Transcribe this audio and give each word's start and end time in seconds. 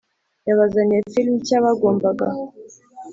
yabazaniye 0.47 1.01
film 1.11 1.33
nshya 1.39 1.57
bagombaga 1.65 2.27